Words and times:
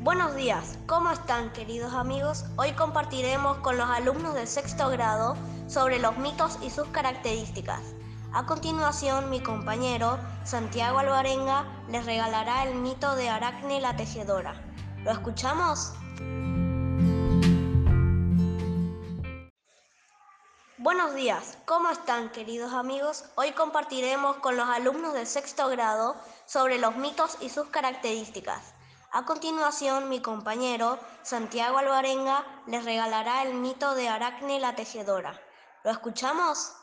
Buenos 0.00 0.36
días, 0.36 0.78
¿cómo 0.86 1.10
están 1.10 1.52
queridos 1.52 1.92
amigos? 1.92 2.44
Hoy 2.54 2.70
compartiremos 2.70 3.58
con 3.58 3.76
los 3.76 3.90
alumnos 3.90 4.32
del 4.34 4.46
sexto 4.46 4.88
grado 4.90 5.36
sobre 5.66 5.98
los 5.98 6.16
mitos 6.18 6.56
y 6.62 6.70
sus 6.70 6.86
características. 6.88 7.80
A 8.32 8.46
continuación, 8.46 9.28
mi 9.28 9.40
compañero 9.42 10.16
Santiago 10.44 11.00
Alvarenga 11.00 11.64
les 11.88 12.06
regalará 12.06 12.62
el 12.62 12.76
mito 12.76 13.16
de 13.16 13.28
Aracne 13.28 13.80
la 13.80 13.96
tejedora. 13.96 14.54
¿Lo 15.02 15.10
escuchamos? 15.10 15.92
Buenos 20.76 21.12
días, 21.16 21.58
¿cómo 21.66 21.90
están 21.90 22.30
queridos 22.30 22.72
amigos? 22.72 23.24
Hoy 23.34 23.50
compartiremos 23.50 24.36
con 24.36 24.56
los 24.56 24.68
alumnos 24.68 25.12
del 25.14 25.26
sexto 25.26 25.68
grado 25.68 26.14
sobre 26.46 26.78
los 26.78 26.94
mitos 26.94 27.36
y 27.40 27.48
sus 27.48 27.66
características. 27.66 28.77
A 29.10 29.24
continuación, 29.24 30.10
mi 30.10 30.20
compañero 30.20 30.98
Santiago 31.22 31.78
Alvarenga 31.78 32.44
les 32.66 32.84
regalará 32.84 33.42
el 33.42 33.54
mito 33.54 33.94
de 33.94 34.06
Aracne 34.06 34.60
la 34.60 34.76
tejedora. 34.76 35.40
¿Lo 35.82 35.90
escuchamos? 35.90 36.74